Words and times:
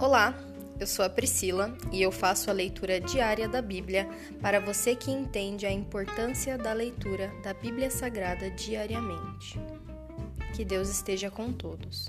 Olá, 0.00 0.34
eu 0.80 0.86
sou 0.86 1.04
a 1.04 1.10
Priscila 1.10 1.76
e 1.92 2.00
eu 2.00 2.10
faço 2.10 2.48
a 2.48 2.54
leitura 2.54 2.98
diária 2.98 3.46
da 3.46 3.60
Bíblia 3.60 4.08
para 4.40 4.58
você 4.58 4.96
que 4.96 5.10
entende 5.10 5.66
a 5.66 5.70
importância 5.70 6.56
da 6.56 6.72
leitura 6.72 7.30
da 7.44 7.52
Bíblia 7.52 7.90
Sagrada 7.90 8.50
diariamente. 8.50 9.60
Que 10.56 10.64
Deus 10.64 10.88
esteja 10.88 11.30
com 11.30 11.52
todos. 11.52 12.08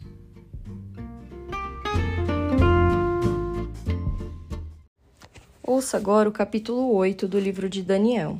Ouça 5.61 5.97
agora 5.97 6.29
o 6.29 6.31
capítulo 6.31 6.95
8 6.95 7.27
do 7.27 7.37
livro 7.37 7.67
de 7.67 7.83
Daniel. 7.83 8.39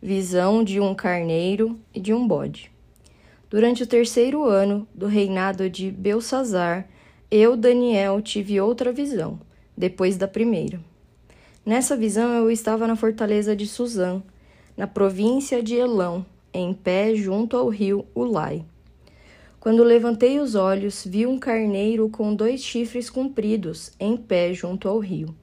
Visão 0.00 0.62
de 0.62 0.78
um 0.78 0.94
carneiro 0.94 1.76
e 1.92 1.98
de 1.98 2.14
um 2.14 2.24
bode. 2.24 2.70
Durante 3.50 3.82
o 3.82 3.86
terceiro 3.86 4.44
ano 4.44 4.86
do 4.94 5.08
reinado 5.08 5.68
de 5.68 5.90
Belsazar, 5.90 6.88
eu, 7.36 7.56
Daniel, 7.56 8.22
tive 8.22 8.60
outra 8.60 8.92
visão, 8.92 9.38
depois 9.76 10.16
da 10.16 10.26
primeira. 10.26 10.80
Nessa 11.64 11.96
visão 11.96 12.32
eu 12.32 12.50
estava 12.50 12.86
na 12.86 12.96
fortaleza 12.96 13.54
de 13.54 13.66
Suzã, 13.66 14.22
na 14.76 14.86
província 14.86 15.62
de 15.62 15.74
Elão, 15.74 16.24
em 16.52 16.72
pé 16.72 17.14
junto 17.14 17.56
ao 17.56 17.68
rio 17.68 18.06
Ulai. 18.14 18.64
Quando 19.60 19.82
levantei 19.82 20.38
os 20.38 20.54
olhos, 20.54 21.04
vi 21.04 21.26
um 21.26 21.38
carneiro 21.38 22.08
com 22.08 22.34
dois 22.34 22.60
chifres 22.60 23.10
compridos, 23.10 23.92
em 23.98 24.16
pé 24.16 24.54
junto 24.54 24.88
ao 24.88 24.98
rio. 24.98 25.34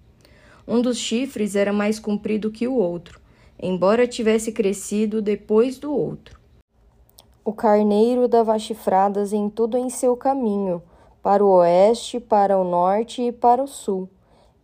Um 0.65 0.81
dos 0.81 0.97
chifres 0.97 1.55
era 1.55 1.73
mais 1.73 1.99
comprido 1.99 2.49
que 2.49 2.67
o 2.67 2.75
outro, 2.75 3.19
embora 3.61 4.07
tivesse 4.07 4.51
crescido 4.51 5.21
depois 5.21 5.77
do 5.77 5.93
outro. 5.93 6.39
O 7.43 7.51
carneiro 7.51 8.27
dava 8.29 8.57
chifradas 8.57 9.33
em 9.33 9.49
tudo 9.49 9.77
em 9.77 9.89
seu 9.89 10.15
caminho, 10.15 10.81
para 11.23 11.43
o 11.43 11.49
oeste, 11.59 12.19
para 12.19 12.57
o 12.57 12.65
norte 12.65 13.21
e 13.21 13.31
para 13.31 13.63
o 13.63 13.67
sul, 13.67 14.09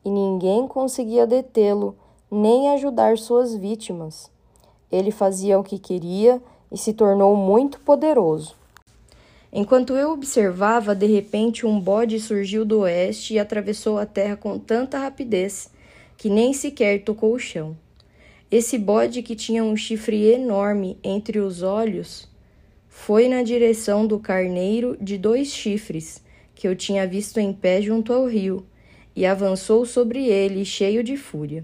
e 0.04 0.12
ninguém 0.12 0.68
conseguia 0.68 1.26
detê-lo 1.26 1.96
nem 2.30 2.70
ajudar 2.72 3.18
suas 3.18 3.56
vítimas. 3.56 4.30
Ele 4.92 5.10
fazia 5.10 5.58
o 5.58 5.64
que 5.64 5.80
queria 5.80 6.42
e 6.70 6.78
se 6.78 6.92
tornou 6.92 7.34
muito 7.36 7.80
poderoso. 7.80 8.56
Enquanto 9.52 9.96
eu 9.96 10.12
observava, 10.12 10.94
de 10.94 11.08
repente 11.08 11.66
um 11.66 11.80
bode 11.80 12.20
surgiu 12.20 12.66
do 12.66 12.82
oeste 12.82 13.36
e 13.36 13.40
atravessou 13.40 13.98
a 13.98 14.06
terra 14.06 14.36
com 14.36 14.60
tanta 14.60 15.00
rapidez 15.00 15.72
que 16.18 16.30
nem 16.30 16.52
sequer 16.52 17.04
tocou 17.04 17.34
o 17.34 17.40
chão. 17.40 17.76
Esse 18.52 18.78
bode, 18.78 19.24
que 19.24 19.36
tinha 19.36 19.64
um 19.64 19.78
chifre 19.78 20.34
enorme 20.34 20.98
entre 21.04 21.40
os 21.40 21.64
olhos, 21.64 22.28
foi 22.90 23.30
na 23.30 23.44
direção 23.44 24.06
do 24.06 24.20
carneiro 24.20 24.98
de 25.00 25.18
dois 25.18 25.48
chifres 25.48 26.22
que 26.60 26.68
eu 26.68 26.76
tinha 26.76 27.08
visto 27.08 27.40
em 27.40 27.54
pé 27.54 27.82
junto 27.82 28.12
ao 28.12 28.26
rio, 28.26 28.66
e 29.16 29.26
avançou 29.26 29.86
sobre 29.86 30.28
ele, 30.28 30.66
cheio 30.66 31.02
de 31.02 31.16
fúria. 31.16 31.64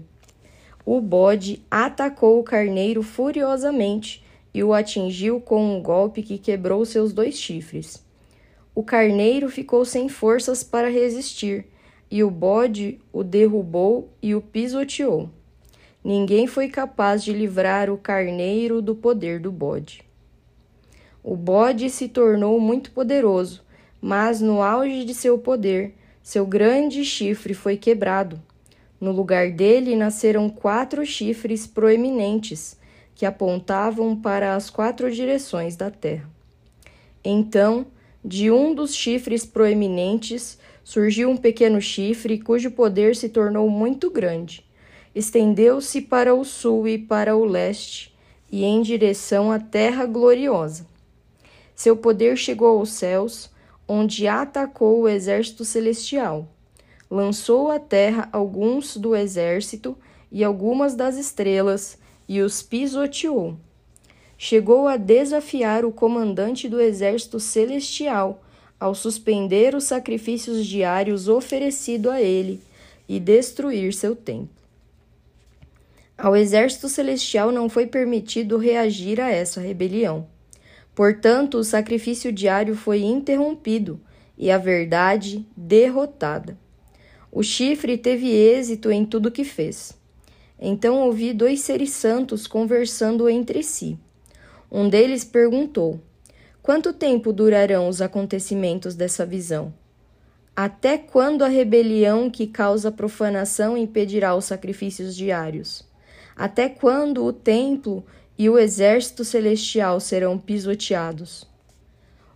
O 0.86 1.02
bode 1.02 1.62
atacou 1.70 2.40
o 2.40 2.42
carneiro 2.42 3.02
furiosamente 3.02 4.24
e 4.54 4.64
o 4.64 4.72
atingiu 4.72 5.38
com 5.38 5.76
um 5.76 5.82
golpe 5.82 6.22
que 6.22 6.38
quebrou 6.38 6.82
seus 6.86 7.12
dois 7.12 7.38
chifres. 7.38 8.02
O 8.74 8.82
carneiro 8.82 9.50
ficou 9.50 9.84
sem 9.84 10.08
forças 10.08 10.64
para 10.64 10.88
resistir, 10.88 11.66
e 12.10 12.24
o 12.24 12.30
bode 12.30 12.98
o 13.12 13.22
derrubou 13.22 14.08
e 14.22 14.34
o 14.34 14.40
pisoteou. 14.40 15.28
Ninguém 16.02 16.46
foi 16.46 16.70
capaz 16.70 17.22
de 17.22 17.34
livrar 17.34 17.90
o 17.90 17.98
carneiro 17.98 18.80
do 18.80 18.94
poder 18.94 19.40
do 19.40 19.52
bode. 19.52 20.02
O 21.22 21.36
bode 21.36 21.90
se 21.90 22.08
tornou 22.08 22.58
muito 22.58 22.90
poderoso 22.92 23.65
mas 24.00 24.40
no 24.40 24.62
auge 24.62 25.04
de 25.04 25.14
seu 25.14 25.38
poder, 25.38 25.94
seu 26.22 26.46
grande 26.46 27.04
chifre 27.04 27.54
foi 27.54 27.76
quebrado. 27.76 28.40
No 29.00 29.12
lugar 29.12 29.50
dele 29.50 29.94
nasceram 29.94 30.48
quatro 30.48 31.04
chifres 31.04 31.66
proeminentes 31.66 32.78
que 33.14 33.24
apontavam 33.24 34.16
para 34.16 34.54
as 34.54 34.68
quatro 34.68 35.10
direções 35.10 35.76
da 35.76 35.90
terra. 35.90 36.28
Então, 37.24 37.86
de 38.24 38.50
um 38.50 38.74
dos 38.74 38.94
chifres 38.94 39.44
proeminentes 39.46 40.58
surgiu 40.82 41.30
um 41.30 41.36
pequeno 41.36 41.80
chifre 41.80 42.38
cujo 42.38 42.70
poder 42.70 43.16
se 43.16 43.28
tornou 43.28 43.68
muito 43.68 44.10
grande. 44.10 44.64
Estendeu-se 45.14 46.02
para 46.02 46.34
o 46.34 46.44
sul 46.44 46.86
e 46.86 46.98
para 46.98 47.36
o 47.36 47.44
leste 47.44 48.14
e 48.50 48.64
em 48.64 48.82
direção 48.82 49.50
à 49.50 49.58
terra 49.58 50.06
gloriosa. 50.06 50.86
Seu 51.74 51.96
poder 51.96 52.36
chegou 52.36 52.78
aos 52.78 52.90
céus 52.90 53.50
onde 53.88 54.26
atacou 54.26 55.02
o 55.02 55.08
exército 55.08 55.64
celestial. 55.64 56.48
Lançou 57.10 57.70
à 57.70 57.78
terra 57.78 58.28
alguns 58.32 58.96
do 58.96 59.14
exército 59.14 59.96
e 60.30 60.42
algumas 60.42 60.94
das 60.94 61.16
estrelas 61.16 61.98
e 62.28 62.40
os 62.40 62.62
pisoteou. 62.62 63.56
Chegou 64.36 64.88
a 64.88 64.96
desafiar 64.96 65.84
o 65.84 65.92
comandante 65.92 66.68
do 66.68 66.80
exército 66.80 67.40
celestial 67.40 68.42
ao 68.78 68.94
suspender 68.94 69.74
os 69.74 69.84
sacrifícios 69.84 70.66
diários 70.66 71.28
oferecidos 71.28 72.12
a 72.12 72.20
ele 72.20 72.60
e 73.08 73.18
destruir 73.18 73.94
seu 73.94 74.14
templo. 74.14 74.50
Ao 76.18 76.34
exército 76.34 76.88
celestial 76.88 77.52
não 77.52 77.68
foi 77.68 77.86
permitido 77.86 78.58
reagir 78.58 79.20
a 79.20 79.30
essa 79.30 79.60
rebelião. 79.60 80.26
Portanto, 80.96 81.58
o 81.58 81.62
sacrifício 81.62 82.32
diário 82.32 82.74
foi 82.74 83.02
interrompido 83.02 84.00
e 84.36 84.50
a 84.50 84.56
verdade 84.56 85.46
derrotada. 85.54 86.58
O 87.30 87.42
chifre 87.42 87.98
teve 87.98 88.30
êxito 88.30 88.90
em 88.90 89.04
tudo 89.04 89.30
que 89.30 89.44
fez. 89.44 89.94
Então 90.58 91.02
ouvi 91.02 91.34
dois 91.34 91.60
seres 91.60 91.90
santos 91.90 92.46
conversando 92.46 93.28
entre 93.28 93.62
si. 93.62 93.98
Um 94.72 94.88
deles 94.88 95.22
perguntou: 95.22 96.00
Quanto 96.62 96.94
tempo 96.94 97.30
durarão 97.30 97.88
os 97.88 98.00
acontecimentos 98.00 98.94
dessa 98.94 99.26
visão? 99.26 99.74
Até 100.56 100.96
quando 100.96 101.42
a 101.42 101.48
rebelião 101.48 102.30
que 102.30 102.46
causa 102.46 102.90
profanação 102.90 103.76
impedirá 103.76 104.34
os 104.34 104.46
sacrifícios 104.46 105.14
diários? 105.14 105.86
Até 106.34 106.70
quando 106.70 107.22
o 107.22 107.34
templo 107.34 108.02
e 108.38 108.48
o 108.50 108.58
exército 108.58 109.24
celestial 109.24 110.00
serão 110.00 110.38
pisoteados. 110.38 111.46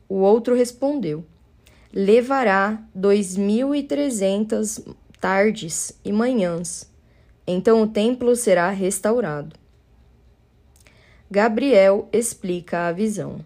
O 0.09 0.17
outro 0.17 0.55
respondeu: 0.55 1.25
Levará 1.93 2.83
dois 2.95 3.37
mil 3.37 3.75
e 3.75 3.83
trezentas 3.83 4.83
tardes 5.21 5.93
e 6.05 6.11
manhãs. 6.11 6.91
Então 7.47 7.83
o 7.83 7.87
templo 7.87 8.35
será 8.35 8.71
restaurado. 8.71 9.55
Gabriel 11.31 12.09
explica 12.13 12.89
a 12.89 12.93
visão. 12.93 13.45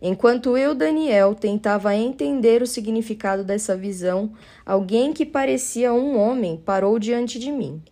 Enquanto 0.00 0.56
eu, 0.56 0.74
Daniel, 0.74 1.34
tentava 1.34 1.94
entender 1.96 2.62
o 2.62 2.66
significado 2.66 3.42
dessa 3.42 3.76
visão, 3.76 4.32
alguém 4.64 5.12
que 5.12 5.26
parecia 5.26 5.92
um 5.92 6.16
homem 6.16 6.56
parou 6.56 6.98
diante 6.98 7.38
de 7.38 7.50
mim. 7.50 7.82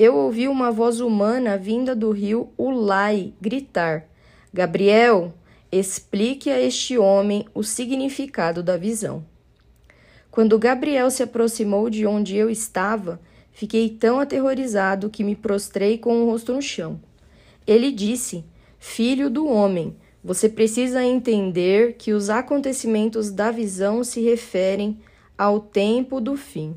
Eu 0.00 0.14
ouvi 0.14 0.46
uma 0.46 0.70
voz 0.70 1.00
humana 1.00 1.58
vinda 1.58 1.92
do 1.92 2.12
rio 2.12 2.50
Ulai 2.56 3.32
gritar: 3.40 4.06
Gabriel, 4.54 5.34
explique 5.72 6.50
a 6.50 6.60
este 6.60 6.96
homem 6.96 7.44
o 7.52 7.64
significado 7.64 8.62
da 8.62 8.76
visão. 8.76 9.26
Quando 10.30 10.56
Gabriel 10.56 11.10
se 11.10 11.24
aproximou 11.24 11.90
de 11.90 12.06
onde 12.06 12.36
eu 12.36 12.48
estava, 12.48 13.20
fiquei 13.50 13.90
tão 13.90 14.20
aterrorizado 14.20 15.10
que 15.10 15.24
me 15.24 15.34
prostrei 15.34 15.98
com 15.98 16.22
o 16.22 16.30
rosto 16.30 16.52
no 16.52 16.62
chão. 16.62 17.00
Ele 17.66 17.90
disse: 17.90 18.44
Filho 18.78 19.28
do 19.28 19.48
homem, 19.48 19.96
você 20.22 20.48
precisa 20.48 21.02
entender 21.02 21.94
que 21.94 22.12
os 22.12 22.30
acontecimentos 22.30 23.32
da 23.32 23.50
visão 23.50 24.04
se 24.04 24.20
referem 24.20 25.00
ao 25.36 25.58
tempo 25.58 26.20
do 26.20 26.36
fim. 26.36 26.76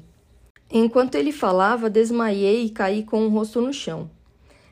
Enquanto 0.74 1.16
ele 1.16 1.34
falava, 1.34 1.90
desmaiei 1.90 2.64
e 2.64 2.70
caí 2.70 3.04
com 3.04 3.26
o 3.26 3.30
rosto 3.30 3.60
no 3.60 3.74
chão. 3.74 4.10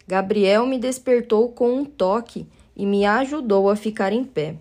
Gabriel 0.08 0.66
me 0.66 0.80
despertou 0.80 1.50
com 1.50 1.74
um 1.74 1.84
toque 1.84 2.48
e 2.74 2.86
me 2.86 3.06
ajudou 3.06 3.70
a 3.70 3.76
ficar 3.76 4.14
em 4.14 4.24
pé. 4.24 4.56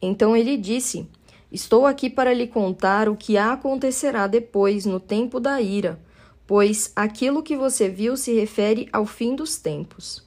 Então 0.00 0.36
ele 0.36 0.58
disse: 0.58 1.08
Estou 1.50 1.86
aqui 1.86 2.10
para 2.10 2.34
lhe 2.34 2.46
contar 2.46 3.08
o 3.08 3.16
que 3.16 3.38
acontecerá 3.38 4.26
depois, 4.26 4.84
no 4.84 5.00
tempo 5.00 5.40
da 5.40 5.58
ira, 5.58 5.98
pois 6.46 6.92
aquilo 6.94 7.42
que 7.42 7.56
você 7.56 7.88
viu 7.88 8.14
se 8.14 8.34
refere 8.34 8.90
ao 8.92 9.06
fim 9.06 9.34
dos 9.34 9.56
tempos. 9.56 10.22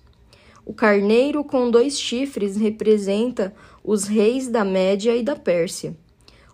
O 0.66 0.74
carneiro 0.74 1.44
com 1.44 1.70
dois 1.70 2.00
chifres 2.00 2.58
representa 2.58 3.54
os 3.84 4.06
reis 4.06 4.48
da 4.48 4.66
Média 4.66 5.16
e 5.16 5.22
da 5.22 5.36
Pérsia. 5.36 5.96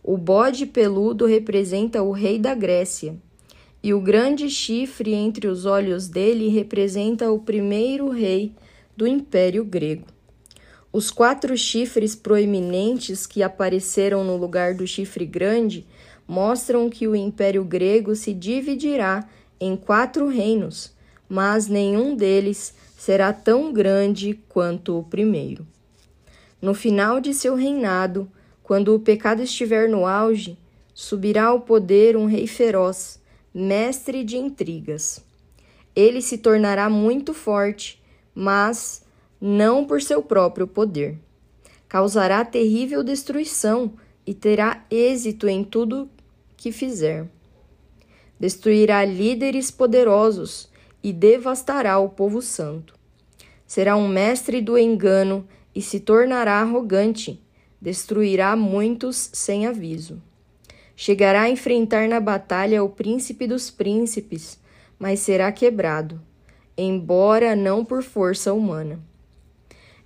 O 0.03 0.17
bode 0.17 0.65
peludo 0.65 1.25
representa 1.25 2.03
o 2.03 2.11
rei 2.11 2.37
da 2.37 2.53
Grécia 2.53 3.17
e 3.81 3.93
o 3.93 4.01
grande 4.01 4.49
chifre 4.49 5.13
entre 5.13 5.47
os 5.47 5.65
olhos 5.65 6.07
dele 6.07 6.49
representa 6.49 7.31
o 7.31 7.39
primeiro 7.39 8.09
rei 8.09 8.51
do 8.95 9.05
Império 9.05 9.63
Grego. 9.63 10.07
Os 10.91 11.11
quatro 11.11 11.55
chifres 11.57 12.15
proeminentes 12.15 13.27
que 13.27 13.43
apareceram 13.43 14.23
no 14.23 14.35
lugar 14.35 14.73
do 14.73 14.87
chifre 14.87 15.25
grande 15.25 15.85
mostram 16.27 16.89
que 16.89 17.07
o 17.07 17.15
Império 17.15 17.63
Grego 17.63 18.15
se 18.15 18.33
dividirá 18.33 19.27
em 19.59 19.75
quatro 19.75 20.27
reinos, 20.27 20.91
mas 21.29 21.67
nenhum 21.67 22.15
deles 22.15 22.73
será 22.97 23.31
tão 23.31 23.71
grande 23.71 24.39
quanto 24.49 24.97
o 24.97 25.03
primeiro. 25.03 25.65
No 26.61 26.73
final 26.73 27.19
de 27.19 27.33
seu 27.33 27.53
reinado, 27.53 28.29
quando 28.63 28.95
o 28.95 28.99
pecado 28.99 29.41
estiver 29.41 29.87
no 29.87 30.05
auge, 30.05 30.57
subirá 30.93 31.45
ao 31.45 31.61
poder 31.61 32.17
um 32.17 32.25
rei 32.25 32.47
feroz, 32.47 33.16
mestre 33.59 34.23
de 34.23 34.37
intrigas. 34.37 35.19
Ele 35.95 36.21
se 36.21 36.37
tornará 36.37 36.91
muito 36.91 37.33
forte, 37.33 37.99
mas 38.35 39.03
não 39.41 39.83
por 39.83 39.99
seu 39.99 40.21
próprio 40.21 40.67
poder. 40.67 41.17
Causará 41.89 42.45
terrível 42.45 43.03
destruição 43.03 43.93
e 44.27 44.33
terá 44.35 44.85
êxito 44.91 45.47
em 45.47 45.63
tudo 45.63 46.07
que 46.55 46.71
fizer. 46.71 47.27
Destruirá 48.39 49.03
líderes 49.03 49.71
poderosos 49.71 50.69
e 51.01 51.11
devastará 51.11 51.97
o 51.97 52.09
povo 52.09 52.43
santo. 52.43 52.93
Será 53.65 53.97
um 53.97 54.07
mestre 54.07 54.61
do 54.61 54.77
engano 54.77 55.47
e 55.73 55.81
se 55.81 55.99
tornará 55.99 56.59
arrogante. 56.59 57.41
Destruirá 57.81 58.55
muitos 58.55 59.31
sem 59.33 59.65
aviso. 59.65 60.21
Chegará 60.99 61.43
a 61.43 61.49
enfrentar 61.49 62.09
na 62.09 62.19
batalha 62.19 62.83
o 62.83 62.89
príncipe 62.89 63.45
dos 63.45 63.69
príncipes, 63.69 64.59
mas 64.97 65.19
será 65.19 65.51
quebrado, 65.51 66.19
embora 66.75 67.55
não 67.55 67.85
por 67.85 68.01
força 68.01 68.51
humana. 68.51 68.99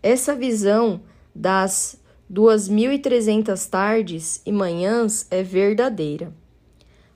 Essa 0.03 0.35
visão 0.35 0.99
das 1.33 1.97
2.300 2.29 3.69
tardes 3.69 4.41
e 4.45 4.51
manhãs 4.51 5.25
é 5.31 5.41
verdadeira. 5.41 6.33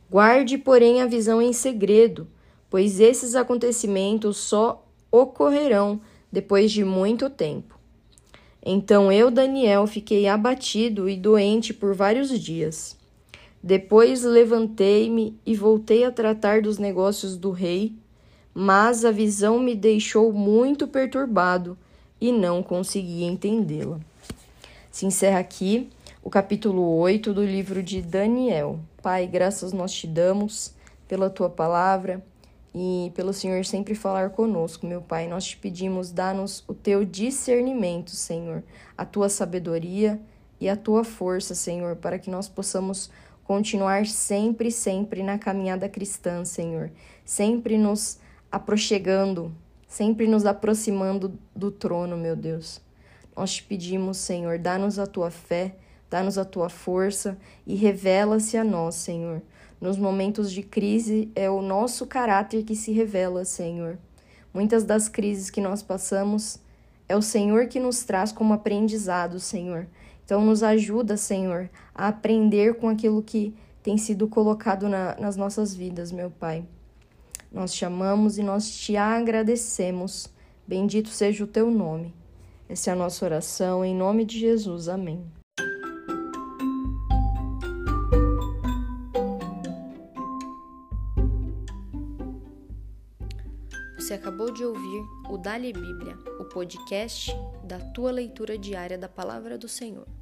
Guarde, 0.09 0.57
porém, 0.57 1.01
a 1.01 1.05
visão 1.05 1.41
em 1.41 1.51
segredo, 1.51 2.29
pois 2.69 3.01
esses 3.01 3.35
acontecimentos 3.35 4.37
só 4.37 4.87
ocorrerão 5.11 5.99
depois 6.31 6.71
de 6.71 6.85
muito 6.85 7.29
tempo. 7.29 7.77
Então 8.65 9.11
eu, 9.11 9.29
Daniel, 9.29 9.85
fiquei 9.85 10.29
abatido 10.29 11.09
e 11.09 11.17
doente 11.17 11.73
por 11.73 11.93
vários 11.93 12.39
dias. 12.39 12.94
Depois 13.65 14.21
levantei-me 14.21 15.35
e 15.43 15.55
voltei 15.55 16.05
a 16.05 16.11
tratar 16.11 16.61
dos 16.61 16.77
negócios 16.77 17.35
do 17.35 17.49
rei, 17.49 17.95
mas 18.53 19.03
a 19.03 19.09
visão 19.09 19.57
me 19.57 19.73
deixou 19.73 20.31
muito 20.31 20.87
perturbado 20.87 21.75
e 22.21 22.31
não 22.31 22.61
consegui 22.61 23.23
entendê-la. 23.23 23.99
Se 24.91 25.07
encerra 25.07 25.39
aqui 25.39 25.89
o 26.21 26.29
capítulo 26.29 26.95
8 26.97 27.33
do 27.33 27.43
livro 27.43 27.81
de 27.81 28.03
Daniel. 28.03 28.79
Pai, 29.01 29.25
graças 29.25 29.73
nós 29.73 29.91
te 29.91 30.05
damos 30.05 30.71
pela 31.07 31.27
tua 31.27 31.49
palavra 31.49 32.23
e 32.71 33.11
pelo 33.15 33.33
Senhor 33.33 33.65
sempre 33.65 33.95
falar 33.95 34.29
conosco, 34.29 34.85
meu 34.85 35.01
Pai. 35.01 35.27
Nós 35.27 35.43
te 35.43 35.57
pedimos, 35.57 36.11
dá-nos 36.11 36.63
o 36.67 36.73
teu 36.75 37.03
discernimento, 37.03 38.11
Senhor, 38.11 38.61
a 38.95 39.03
tua 39.03 39.27
sabedoria 39.27 40.21
e 40.61 40.69
a 40.69 40.75
tua 40.75 41.03
força, 41.03 41.55
Senhor, 41.55 41.95
para 41.95 42.19
que 42.19 42.29
nós 42.29 42.47
possamos 42.47 43.09
continuar 43.45 44.05
sempre, 44.05 44.69
sempre 44.69 45.23
na 45.23 45.37
caminhada 45.37 45.87
cristã, 45.87 46.43
Senhor, 46.43 46.91
sempre 47.23 47.77
nos 47.77 48.19
aproximando 48.51 49.55
sempre 49.95 50.27
nos 50.27 50.45
aproximando 50.45 51.39
do 51.55 51.71
trono, 51.71 52.17
meu 52.17 52.35
Deus. 52.35 52.81
Nós 53.33 53.53
te 53.53 53.63
pedimos, 53.63 54.17
Senhor, 54.17 54.59
dá-nos 54.59 54.99
a 54.99 55.07
tua 55.07 55.31
fé, 55.31 55.77
dá-nos 56.09 56.37
a 56.37 56.43
tua 56.43 56.67
força 56.67 57.37
e 57.65 57.75
revela-se 57.75 58.57
a 58.57 58.63
nós, 58.63 58.95
Senhor. 58.95 59.41
Nos 59.79 59.97
momentos 59.97 60.51
de 60.51 60.63
crise 60.63 61.31
é 61.33 61.49
o 61.49 61.61
nosso 61.61 62.05
caráter 62.05 62.63
que 62.63 62.75
se 62.75 62.91
revela, 62.91 63.45
Senhor. 63.45 63.97
Muitas 64.53 64.83
das 64.83 65.07
crises 65.07 65.49
que 65.49 65.61
nós 65.61 65.81
passamos 65.81 66.59
é 67.07 67.15
o 67.15 67.21
Senhor 67.21 67.67
que 67.67 67.79
nos 67.79 68.03
traz 68.03 68.33
como 68.33 68.53
aprendizado, 68.53 69.39
Senhor. 69.39 69.87
Então, 70.25 70.43
nos 70.43 70.63
ajuda, 70.63 71.15
Senhor, 71.15 71.69
a 71.93 72.07
aprender 72.07 72.73
com 72.75 72.89
aquilo 72.89 73.21
que 73.21 73.55
tem 73.83 73.95
sido 73.95 74.27
colocado 74.27 74.89
na, 74.89 75.15
nas 75.19 75.37
nossas 75.37 75.75
vidas, 75.75 76.11
meu 76.11 76.31
Pai. 76.31 76.65
Nós 77.51 77.71
te 77.71 77.85
amamos 77.85 78.39
e 78.39 78.43
nós 78.43 78.75
te 78.75 78.97
agradecemos. 78.97 80.27
Bendito 80.67 81.09
seja 81.09 81.43
o 81.43 81.47
teu 81.47 81.69
nome. 81.69 82.11
Essa 82.67 82.89
é 82.89 82.93
a 82.93 82.95
nossa 82.95 83.23
oração, 83.23 83.85
em 83.85 83.95
nome 83.95 84.25
de 84.25 84.39
Jesus. 84.39 84.89
Amém. 84.89 85.23
Você 93.95 94.15
acabou 94.15 94.51
de 94.51 94.65
ouvir 94.65 95.03
o 95.29 95.37
Dali 95.37 95.71
Bíblia, 95.71 96.17
o 96.39 96.45
podcast 96.45 97.31
da 97.63 97.79
tua 97.79 98.11
leitura 98.11 98.57
diária 98.57 98.97
da 98.97 99.07
palavra 99.07 99.57
do 99.57 99.67
Senhor. 99.67 100.14